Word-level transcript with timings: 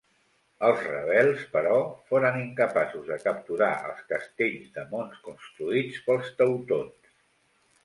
Els 0.67 0.79
rebels, 0.85 1.43
però, 1.55 1.75
foren 2.13 2.39
incapaços 2.39 3.05
de 3.11 3.19
capturar 3.27 3.69
els 3.91 4.01
castells 4.15 4.73
de 4.79 4.87
mons 4.97 5.23
construïts 5.29 6.03
pels 6.11 6.35
teutons. 6.43 7.17